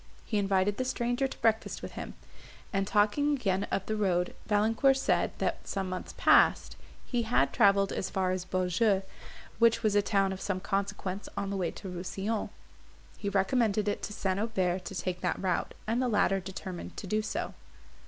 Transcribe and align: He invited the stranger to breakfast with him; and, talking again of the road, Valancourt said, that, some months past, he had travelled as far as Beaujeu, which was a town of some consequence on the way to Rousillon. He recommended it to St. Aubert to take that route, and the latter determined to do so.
He 0.25 0.39
invited 0.39 0.77
the 0.77 0.83
stranger 0.83 1.27
to 1.27 1.37
breakfast 1.41 1.83
with 1.83 1.91
him; 1.91 2.15
and, 2.73 2.87
talking 2.87 3.33
again 3.35 3.65
of 3.65 3.85
the 3.85 3.95
road, 3.95 4.33
Valancourt 4.47 4.97
said, 4.97 5.29
that, 5.37 5.67
some 5.67 5.89
months 5.89 6.15
past, 6.17 6.75
he 7.05 7.21
had 7.21 7.53
travelled 7.53 7.91
as 7.91 8.09
far 8.09 8.31
as 8.31 8.43
Beaujeu, 8.43 9.03
which 9.59 9.83
was 9.83 9.93
a 9.95 10.01
town 10.01 10.33
of 10.33 10.41
some 10.41 10.59
consequence 10.59 11.29
on 11.37 11.51
the 11.51 11.55
way 11.55 11.69
to 11.69 11.87
Rousillon. 11.87 12.49
He 13.19 13.29
recommended 13.29 13.87
it 13.87 14.01
to 14.01 14.11
St. 14.11 14.39
Aubert 14.39 14.85
to 14.85 14.95
take 14.95 15.21
that 15.21 15.37
route, 15.39 15.75
and 15.85 16.01
the 16.01 16.07
latter 16.07 16.39
determined 16.39 16.97
to 16.97 17.05
do 17.05 17.21
so. 17.21 17.53